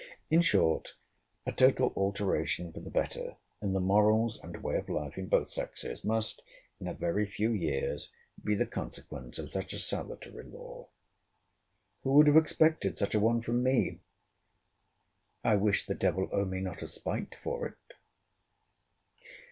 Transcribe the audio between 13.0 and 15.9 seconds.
a one from me! I wish